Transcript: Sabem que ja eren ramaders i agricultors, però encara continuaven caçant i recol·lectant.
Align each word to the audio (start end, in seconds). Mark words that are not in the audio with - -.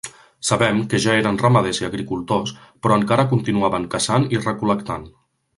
Sabem 0.47 0.79
que 0.93 1.01
ja 1.03 1.17
eren 1.23 1.37
ramaders 1.41 1.81
i 1.83 1.87
agricultors, 1.89 2.55
però 2.87 2.97
encara 3.03 3.29
continuaven 3.35 3.89
caçant 3.97 4.29
i 4.37 4.45
recol·lectant. 4.45 5.09